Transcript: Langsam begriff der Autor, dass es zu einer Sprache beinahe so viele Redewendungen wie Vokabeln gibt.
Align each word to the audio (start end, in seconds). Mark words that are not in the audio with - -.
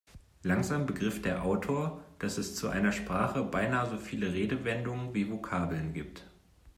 Langsam 0.41 0.87
begriff 0.87 1.21
der 1.21 1.43
Autor, 1.45 2.03
dass 2.17 2.39
es 2.39 2.55
zu 2.55 2.69
einer 2.69 2.91
Sprache 2.91 3.43
beinahe 3.43 3.87
so 3.87 3.97
viele 3.97 4.33
Redewendungen 4.33 5.13
wie 5.13 5.29
Vokabeln 5.29 5.93
gibt. 5.93 6.25